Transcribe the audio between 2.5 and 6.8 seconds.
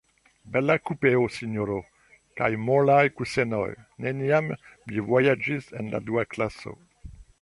molaj kusenoj; neniam mi vojaĝis en la dua klaso.